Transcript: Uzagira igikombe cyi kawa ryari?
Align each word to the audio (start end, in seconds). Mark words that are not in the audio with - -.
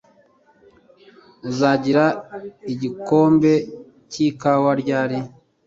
Uzagira 1.49 2.05
igikombe 2.73 3.53
cyi 4.11 4.25
kawa 4.39 4.71
ryari? 4.81 5.17